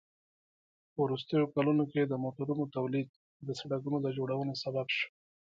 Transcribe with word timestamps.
په 0.91 0.97
وروستیو 1.05 1.51
کلونو 1.55 1.83
کې 1.91 2.01
د 2.05 2.13
موټرونو 2.23 2.63
تولید 2.75 3.09
د 3.47 3.49
سړکونو 3.59 3.97
د 4.01 4.07
جوړونې 4.17 4.55
سبب 4.63 4.87
شو. 4.97 5.07